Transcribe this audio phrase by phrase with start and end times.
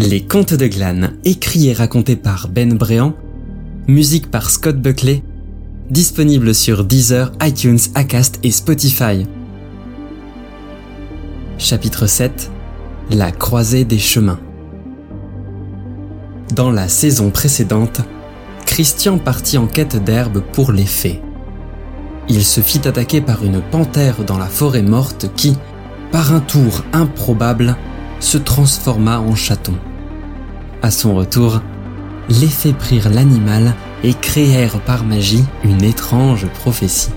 [0.00, 3.14] Les Contes de Glane, écrit et raconté par Ben Bréant,
[3.88, 5.24] musique par Scott Buckley,
[5.90, 9.26] disponible sur Deezer, iTunes, Acast et Spotify.
[11.58, 12.48] Chapitre 7
[13.10, 14.38] La croisée des chemins.
[16.54, 18.00] Dans la saison précédente,
[18.66, 21.20] Christian partit en quête d'herbe pour les fées.
[22.28, 25.56] Il se fit attaquer par une panthère dans la forêt morte qui,
[26.12, 27.76] par un tour improbable,
[28.20, 29.74] se transforma en chaton.
[30.82, 31.60] À son retour,
[32.28, 33.74] les fées prirent l'animal
[34.04, 37.10] et créèrent par magie une étrange prophétie.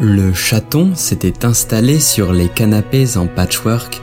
[0.00, 4.02] Le chaton s'était installé sur les canapés en patchwork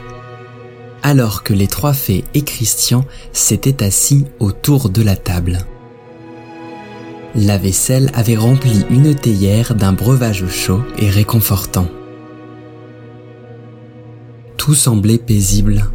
[1.03, 5.59] alors que les trois fées et Christian s'étaient assis autour de la table.
[7.35, 11.87] La vaisselle avait rempli une théière d'un breuvage chaud et réconfortant.
[14.57, 15.85] Tout semblait paisible,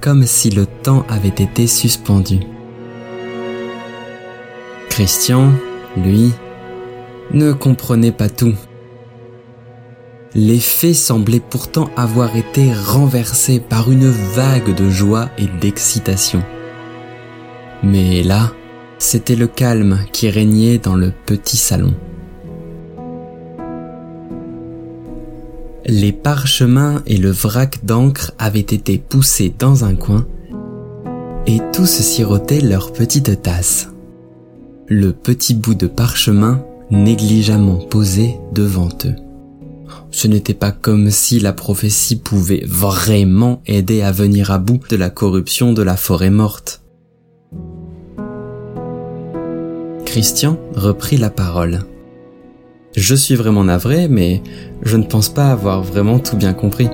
[0.00, 2.38] comme si le temps avait été suspendu.
[4.88, 5.50] Christian,
[5.96, 6.32] lui,
[7.32, 8.54] ne comprenait pas tout.
[10.34, 16.42] Les fées semblaient pourtant avoir été renversées par une vague de joie et d'excitation.
[17.82, 18.52] Mais là,
[19.00, 21.94] c'était le calme qui régnait dans le petit salon.
[25.86, 30.26] Les parchemins et le vrac d'encre avaient été poussés dans un coin
[31.46, 33.88] et tous sirotaient leur petite tasse.
[34.86, 39.16] Le petit bout de parchemin négligemment posé devant eux.
[40.10, 44.96] Ce n'était pas comme si la prophétie pouvait vraiment aider à venir à bout de
[44.96, 46.82] la corruption de la forêt morte.
[50.10, 51.84] Christian reprit la parole.
[52.96, 54.42] Je suis vraiment navré, mais
[54.82, 56.88] je ne pense pas avoir vraiment tout bien compris.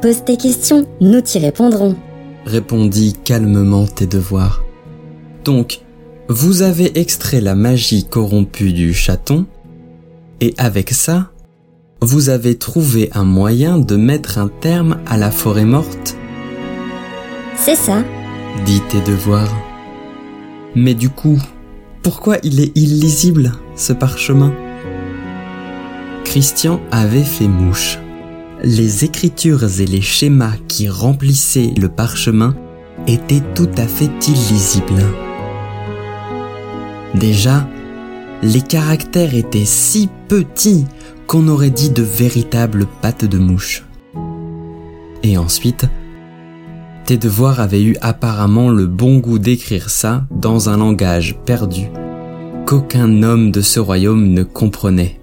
[0.00, 1.94] Pose tes questions, nous t'y répondrons.
[2.46, 4.64] Répondit calmement tes devoirs.
[5.44, 5.80] Donc,
[6.30, 9.44] vous avez extrait la magie corrompue du chaton,
[10.40, 11.32] et avec ça,
[12.00, 16.16] vous avez trouvé un moyen de mettre un terme à la forêt morte?
[17.56, 18.02] C'est ça,
[18.64, 19.54] dit tes devoirs.
[20.74, 21.38] Mais du coup,
[22.04, 24.52] pourquoi il est illisible, ce parchemin?
[26.24, 27.98] Christian avait fait mouche.
[28.62, 32.54] Les écritures et les schémas qui remplissaient le parchemin
[33.06, 35.02] étaient tout à fait illisibles.
[37.14, 37.66] Déjà,
[38.42, 40.84] les caractères étaient si petits
[41.26, 43.82] qu'on aurait dit de véritables pattes de mouche.
[45.22, 45.86] Et ensuite,
[47.06, 51.88] tes devoirs avaient eu apparemment le bon goût d'écrire ça dans un langage perdu
[52.66, 55.20] qu'aucun homme de ce royaume ne comprenait.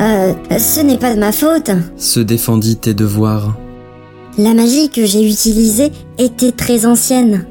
[0.00, 1.70] Euh, ce n'est pas de ma faute.
[1.96, 3.56] Se défendit tes devoirs.
[4.36, 7.46] La magie que j'ai utilisée était très ancienne.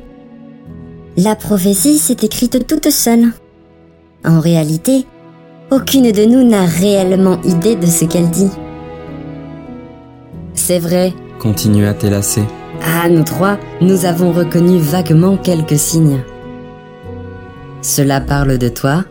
[1.18, 3.32] La prophétie s'est écrite toute seule.
[4.26, 5.06] En réalité,
[5.72, 8.50] aucune de nous n'a réellement idée de ce qu'elle dit.
[10.54, 12.44] C'est vrai, Continua Télacé.
[12.84, 16.22] Ah, nous trois, nous avons reconnu vaguement quelques signes.
[17.82, 19.06] Cela parle de toi,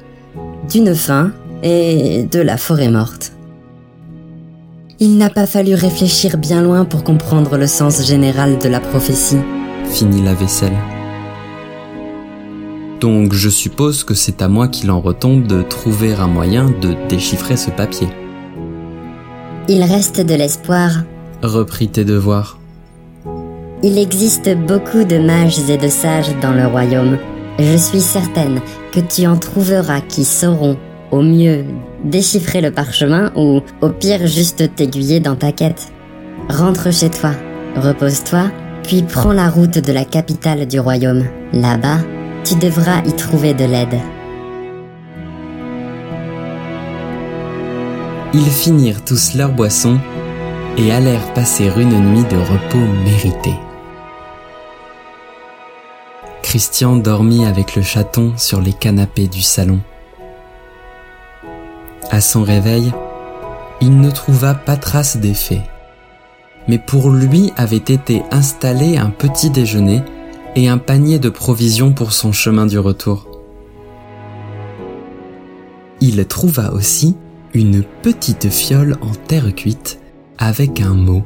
[0.69, 1.33] d'une faim
[1.63, 3.33] et de la forêt morte.
[4.99, 9.39] Il n'a pas fallu réfléchir bien loin pour comprendre le sens général de la prophétie.
[9.85, 10.77] Finit la vaisselle.
[13.01, 16.97] Donc je suppose que c'est à moi qu'il en retombe de trouver un moyen de
[17.09, 18.09] déchiffrer ce papier.
[19.69, 20.91] Il reste de l'espoir.
[21.43, 22.59] Reprit tes devoirs.
[23.83, 27.19] Il existe beaucoup de mages et de sages dans le royaume.
[27.59, 28.61] Je suis certaine
[28.93, 30.77] que tu en trouveras qui sauront,
[31.11, 31.65] au mieux,
[32.05, 35.93] déchiffrer le parchemin ou, au pire, juste t'aiguiller dans ta quête.
[36.49, 37.33] Rentre chez toi,
[37.77, 38.51] repose-toi,
[38.83, 41.25] puis prends la route de la capitale du royaume.
[41.53, 41.99] Là-bas,
[42.45, 44.01] tu devras y trouver de l'aide.
[48.33, 49.99] Ils finirent tous leur boisson
[50.79, 53.53] et allèrent passer une nuit de repos mérité.
[56.43, 59.81] Christian dormit avec le chaton sur les canapés du salon.
[62.11, 62.93] À son réveil,
[63.81, 65.63] il ne trouva pas trace des fées.
[66.69, 70.03] Mais pour lui avait été installé un petit déjeuner
[70.55, 73.29] et un panier de provisions pour son chemin du retour.
[76.01, 77.17] Il trouva aussi
[77.55, 80.01] une petite fiole en terre cuite
[80.39, 81.25] avec un mot.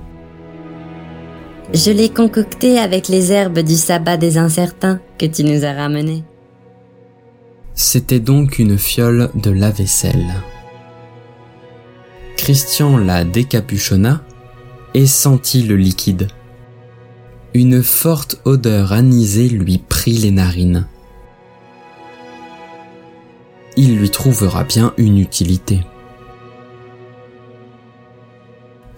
[1.73, 6.25] Je l'ai concocté avec les herbes du sabbat des incertains que tu nous as ramenées.
[7.75, 10.35] C'était donc une fiole de lave-vaisselle.
[12.37, 14.23] Christian la décapuchonna
[14.95, 16.29] et sentit le liquide.
[17.55, 20.87] Une forte odeur anisée lui prit les narines.
[23.77, 25.81] Il lui trouvera bien une utilité.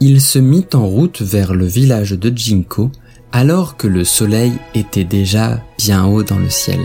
[0.04, 2.90] Il se mit en route vers le village de Jinko
[3.30, 6.80] alors que le soleil était déjà bien haut dans le ciel.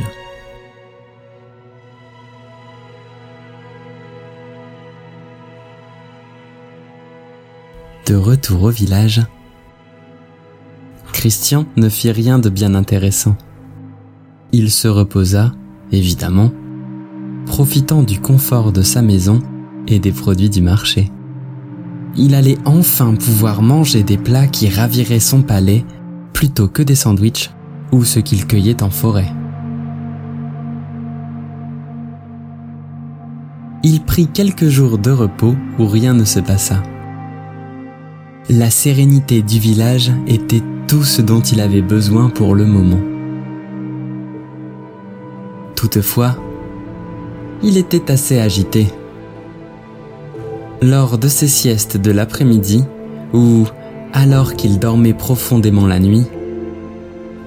[8.06, 9.24] De retour au village,
[11.12, 13.36] Christian ne fit rien de bien intéressant.
[14.52, 15.56] Il se reposa,
[15.92, 16.52] évidemment,
[17.48, 19.42] profitant du confort de sa maison
[19.88, 21.10] et des produits du marché.
[22.18, 25.86] Il allait enfin pouvoir manger des plats qui raviraient son palais
[26.34, 27.52] plutôt que des sandwichs
[27.92, 29.31] ou ce qu'il cueillait en forêt.
[33.84, 36.81] Il prit quelques jours de repos où rien ne se passa.
[38.50, 43.00] La sérénité du village était tout ce dont il avait besoin pour le moment.
[45.75, 46.36] Toutefois,
[47.62, 48.88] il était assez agité.
[50.82, 52.84] Lors de ses siestes de l'après-midi,
[53.34, 53.66] où,
[54.14, 56.28] alors qu'il dormait profondément la nuit,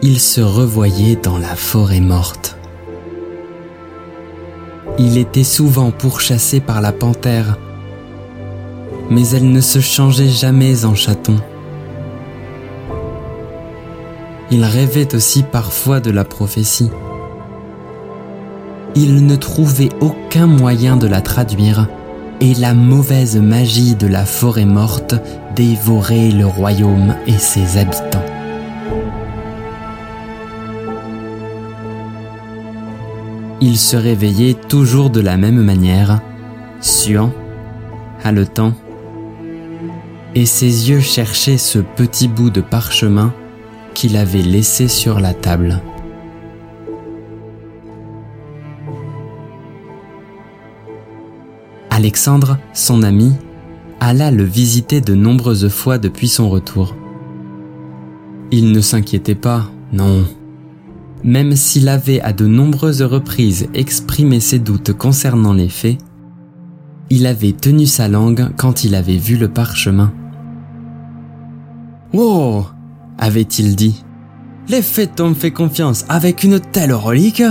[0.02, 2.56] il se revoyait dans la forêt morte.
[4.98, 7.56] Il était souvent pourchassé par la panthère,
[9.10, 11.36] mais elle ne se changeait jamais en chaton.
[14.50, 16.90] Il rêvait aussi parfois de la prophétie.
[18.96, 21.86] Il ne trouvait aucun moyen de la traduire
[22.40, 25.14] et la mauvaise magie de la forêt morte
[25.54, 28.24] dévorait le royaume et ses habitants.
[33.60, 36.22] Il se réveillait toujours de la même manière,
[36.80, 37.32] suant,
[38.24, 38.72] haletant,
[40.34, 43.34] et ses yeux cherchaient ce petit bout de parchemin
[43.92, 45.82] qu'il avait laissé sur la table.
[52.00, 53.34] Alexandre, son ami,
[54.00, 56.96] alla le visiter de nombreuses fois depuis son retour.
[58.50, 60.24] Il ne s'inquiétait pas, non.
[61.24, 65.98] Même s'il avait à de nombreuses reprises exprimé ses doutes concernant les faits,
[67.10, 70.10] il avait tenu sa langue quand il avait vu le parchemin.
[72.14, 72.64] Wow
[73.18, 74.02] avait-il dit.
[74.68, 77.42] Les faits t'ont fait confiance avec une telle relique?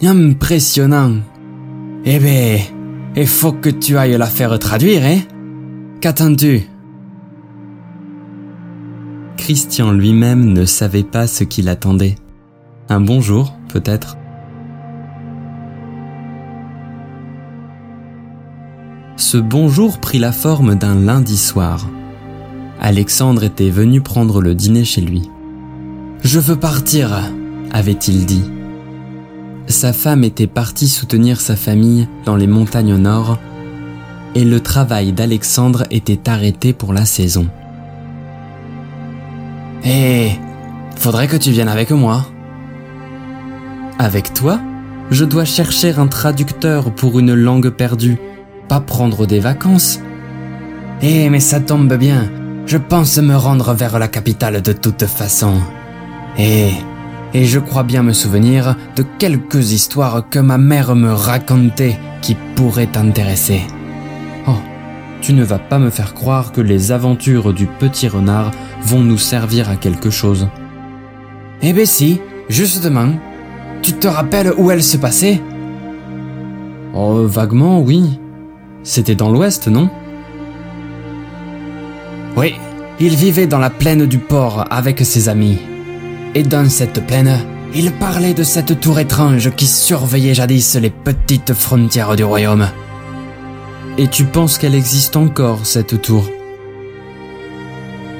[0.00, 1.14] Impressionnant.
[2.04, 2.60] Eh ben,
[3.16, 5.20] il faut que tu ailles la faire traduire, hein?
[6.00, 6.62] Qu'attends-tu?
[9.36, 12.14] Christian lui-même ne savait pas ce qu'il attendait.
[12.88, 14.16] Un bonjour, peut-être?
[19.16, 21.88] Ce bonjour prit la forme d'un lundi soir.
[22.80, 25.28] Alexandre était venu prendre le dîner chez lui.
[26.24, 27.10] Je veux partir,
[27.72, 28.44] avait-il dit.
[29.72, 33.38] Sa femme était partie soutenir sa famille dans les montagnes au nord
[34.34, 37.48] et le travail d'Alexandre était arrêté pour la saison.
[39.82, 40.32] Hé,
[40.96, 42.26] faudrait que tu viennes avec moi.
[43.98, 44.60] Avec toi
[45.10, 48.18] Je dois chercher un traducteur pour une langue perdue,
[48.68, 50.00] pas prendre des vacances.
[51.00, 52.30] Eh, mais ça tombe bien,
[52.66, 55.54] je pense me rendre vers la capitale de toute façon.
[56.38, 56.72] Et,
[57.34, 62.36] et je crois bien me souvenir de quelques histoires que ma mère me racontait qui
[62.54, 63.62] pourraient t'intéresser.
[64.46, 64.56] Oh,
[65.20, 68.50] tu ne vas pas me faire croire que les aventures du petit renard
[68.82, 70.48] vont nous servir à quelque chose.
[71.62, 73.08] Eh ben si, justement.
[73.82, 75.40] Tu te rappelles où elle se passait?
[76.94, 78.20] Oh, vaguement, oui.
[78.84, 79.90] C'était dans l'ouest, non?
[82.36, 82.54] Oui,
[83.00, 85.58] il vivait dans la plaine du port avec ses amis.
[86.34, 87.38] Et dans cette plaine,
[87.74, 92.68] il parlait de cette tour étrange qui surveillait jadis les petites frontières du royaume.
[93.98, 96.26] Et tu penses qu'elle existe encore, cette tour?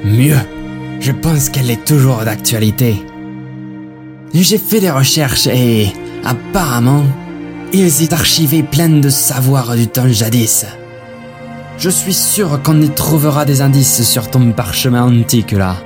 [0.05, 0.37] Mieux,
[0.99, 3.03] je pense qu'elle est toujours d'actualité.
[4.33, 5.87] J'ai fait des recherches et,
[6.23, 7.05] apparemment,
[7.71, 10.65] ils y archivé plein de savoirs du temps jadis.
[11.79, 15.77] Je suis sûr qu'on y trouvera des indices sur ton parchemin antique là.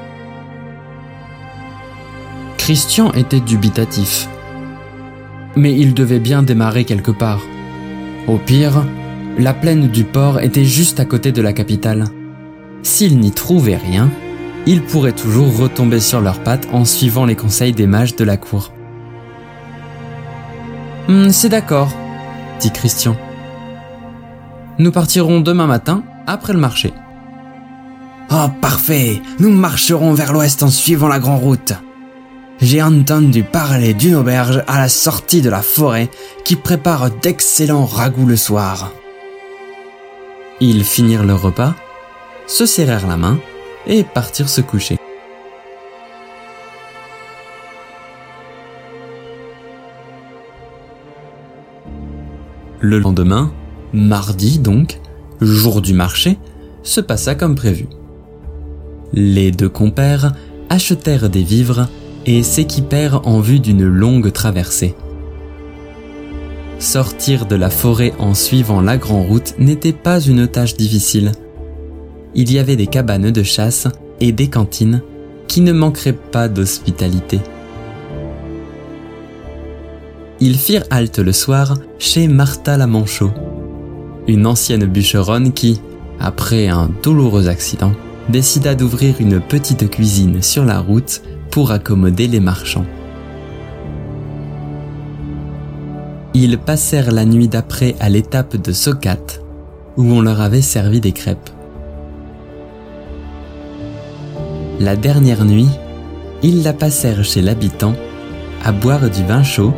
[2.68, 4.28] Christian était dubitatif.
[5.56, 7.40] Mais il devait bien démarrer quelque part.
[8.28, 8.86] Au pire,
[9.38, 12.10] la plaine du port était juste à côté de la capitale.
[12.84, 14.10] S'il n'y trouvait rien,
[14.66, 18.36] il pourrait toujours retomber sur leurs pattes en suivant les conseils des mages de la
[18.36, 18.74] cour.
[21.08, 21.94] Hmm, c'est d'accord,
[22.60, 23.16] dit Christian.
[24.78, 26.92] Nous partirons demain matin, après le marché.
[28.30, 31.76] Oh, parfait Nous marcherons vers l'ouest en suivant la grande route.
[32.60, 36.10] J'ai entendu parler d'une auberge à la sortie de la forêt
[36.44, 38.92] qui prépare d'excellents ragoûts le soir.
[40.60, 41.76] Ils finirent leur repas,
[42.48, 43.38] se serrèrent la main
[43.86, 44.98] et partirent se coucher.
[52.80, 53.52] Le lendemain,
[53.94, 55.00] mardi donc,
[55.42, 56.40] jour du marché,
[56.82, 57.88] se passa comme prévu.
[59.14, 60.34] Les deux compères
[60.70, 61.88] achetèrent des vivres
[62.28, 64.96] et s'équipèrent en vue d'une longue traversée.
[66.78, 71.32] Sortir de la forêt en suivant la grande route n'était pas une tâche difficile.
[72.36, 73.88] Il y avait des cabanes de chasse
[74.20, 75.02] et des cantines
[75.48, 77.40] qui ne manqueraient pas d'hospitalité.
[80.40, 83.32] Ils firent halte le soir chez Martha la Manchot,
[84.28, 85.82] une ancienne bûcheronne qui,
[86.20, 87.94] après un douloureux accident,
[88.30, 91.24] décida d'ouvrir une petite cuisine sur la route
[91.58, 92.86] pour accommoder les marchands.
[96.36, 99.42] Ils passèrent la nuit d'après à l'étape de Socat,
[99.98, 101.50] où on leur avait servi des crêpes.
[104.80, 105.70] La dernière nuit,
[106.44, 107.96] ils la passèrent chez l'habitant,
[108.64, 109.74] à boire du vin chaud,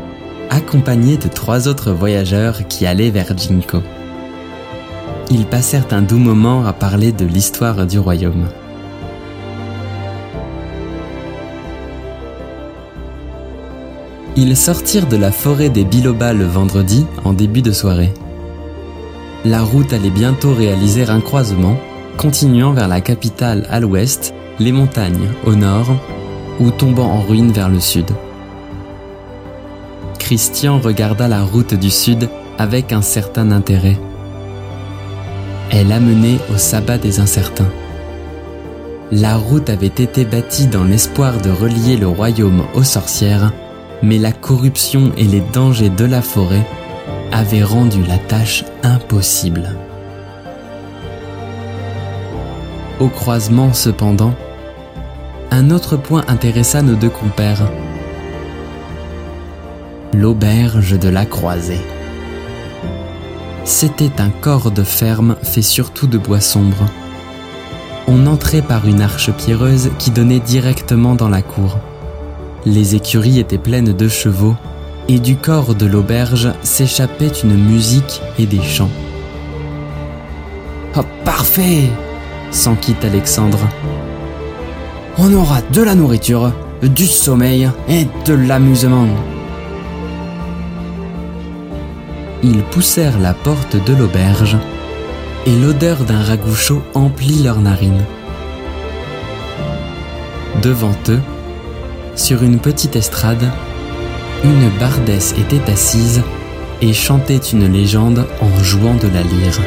[0.50, 3.82] accompagnés de trois autres voyageurs qui allaient vers Jinko.
[5.32, 8.50] Ils passèrent un doux moment à parler de l'histoire du royaume.
[14.42, 18.14] Ils sortirent de la forêt des Biloba le vendredi en début de soirée.
[19.44, 21.76] La route allait bientôt réaliser un croisement,
[22.16, 25.88] continuant vers la capitale à l'ouest, les montagnes au nord,
[26.62, 28.06] ou tombant en ruine vers le sud.
[30.20, 33.98] Christian regarda la route du sud avec un certain intérêt.
[35.70, 37.74] Elle amenait au sabbat des incertains.
[39.12, 43.52] La route avait été bâtie dans l'espoir de relier le royaume aux sorcières
[44.02, 46.66] mais la corruption et les dangers de la forêt
[47.32, 49.76] avaient rendu la tâche impossible.
[53.00, 54.34] Au croisement, cependant,
[55.52, 57.72] un autre point intéressa nos deux compères.
[60.14, 61.82] L'auberge de la croisée.
[63.64, 66.86] C'était un corps de ferme fait surtout de bois sombre.
[68.08, 71.78] On entrait par une arche pierreuse qui donnait directement dans la cour.
[72.66, 74.56] Les écuries étaient pleines de chevaux,
[75.08, 78.92] et du corps de l'auberge s'échappait une musique et des chants.
[80.96, 81.90] Oh, parfait
[82.82, 83.60] quitte Alexandre.
[85.18, 86.52] On aura de la nourriture,
[86.82, 89.08] du sommeil et de l'amusement.
[92.44, 94.58] Ils poussèrent la porte de l'auberge
[95.46, 98.06] et l'odeur d'un ragoût chaud emplit leurs narines.
[100.62, 101.22] Devant eux,
[102.20, 103.50] sur une petite estrade,
[104.44, 106.22] une bardesse était assise
[106.82, 109.62] et chantait une légende en jouant de la lyre.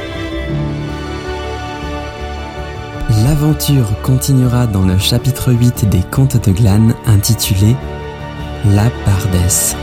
[3.25, 7.75] L'aventure continuera dans le chapitre 8 des Contes de Glane intitulé
[8.67, 9.75] La Bardesse.